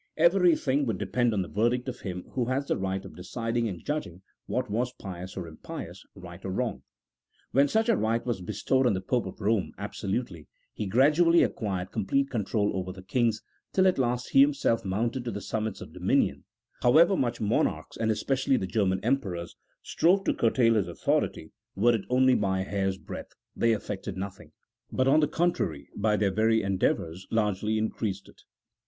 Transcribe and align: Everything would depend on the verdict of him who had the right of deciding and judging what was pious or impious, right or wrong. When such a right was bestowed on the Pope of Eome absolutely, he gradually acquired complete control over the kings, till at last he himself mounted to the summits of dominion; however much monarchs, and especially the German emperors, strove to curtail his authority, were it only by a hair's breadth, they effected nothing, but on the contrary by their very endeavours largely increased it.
Everything 0.17 0.87
would 0.87 0.97
depend 0.97 1.31
on 1.31 1.43
the 1.43 1.47
verdict 1.47 1.87
of 1.87 1.99
him 1.99 2.23
who 2.31 2.45
had 2.45 2.67
the 2.67 2.75
right 2.75 3.05
of 3.05 3.15
deciding 3.15 3.67
and 3.69 3.85
judging 3.85 4.23
what 4.47 4.67
was 4.67 4.91
pious 4.93 5.37
or 5.37 5.47
impious, 5.47 6.03
right 6.15 6.43
or 6.43 6.49
wrong. 6.49 6.81
When 7.51 7.67
such 7.67 7.87
a 7.87 7.95
right 7.95 8.25
was 8.25 8.41
bestowed 8.41 8.87
on 8.87 8.95
the 8.95 8.99
Pope 9.01 9.27
of 9.27 9.35
Eome 9.35 9.69
absolutely, 9.77 10.47
he 10.73 10.87
gradually 10.87 11.43
acquired 11.43 11.91
complete 11.91 12.31
control 12.31 12.71
over 12.75 12.91
the 12.91 13.03
kings, 13.03 13.43
till 13.73 13.85
at 13.85 13.99
last 13.99 14.29
he 14.31 14.41
himself 14.41 14.83
mounted 14.83 15.23
to 15.25 15.29
the 15.29 15.39
summits 15.39 15.81
of 15.81 15.93
dominion; 15.93 16.45
however 16.81 17.15
much 17.15 17.39
monarchs, 17.39 17.95
and 17.95 18.09
especially 18.09 18.57
the 18.57 18.65
German 18.65 19.01
emperors, 19.03 19.55
strove 19.83 20.23
to 20.23 20.33
curtail 20.33 20.73
his 20.73 20.87
authority, 20.87 21.51
were 21.75 21.93
it 21.93 22.05
only 22.09 22.33
by 22.33 22.61
a 22.61 22.63
hair's 22.63 22.97
breadth, 22.97 23.35
they 23.55 23.71
effected 23.71 24.17
nothing, 24.17 24.51
but 24.91 25.07
on 25.07 25.19
the 25.19 25.27
contrary 25.27 25.87
by 25.95 26.17
their 26.17 26.31
very 26.31 26.63
endeavours 26.63 27.27
largely 27.29 27.77
increased 27.77 28.27
it. 28.27 28.41